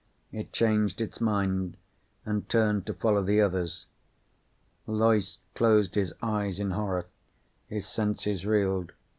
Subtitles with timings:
[0.31, 1.77] It changed its mind
[2.25, 3.85] and turned to follow the others.
[4.87, 7.05] Loyce closed his eyes in horror.
[7.67, 8.93] His senses reeled.